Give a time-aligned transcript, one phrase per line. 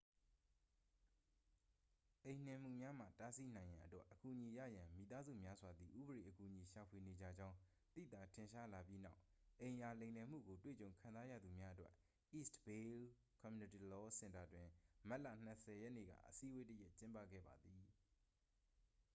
[2.23, 7.57] အိမ်နှင်မှုများမှ တားဆီးနိုင်ရန်အတွက် အကူအညီရရန် မိသားစုများစွာသည် ဥပဒေအကူအညီရှာဖွေနေကြကြောင်း
[7.95, 9.19] သိသာထင်ရှားလာပြီးနောက်
[9.59, 11.93] အိမ်ယာလိမ်လည်မှုကိုတွေ့ကြုံခံစားရသူများအတွက်
[12.39, 12.87] east bay
[13.41, 14.67] community law စင်တာတွင်
[15.09, 17.83] မတ်လ 20 ရက်နေ့က အစည်းအဝေးတစ်ရပ်ကျင်းပခဲ့ပါသည်